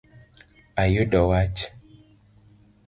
Ayudo 0.83 1.21
wach 1.29 1.57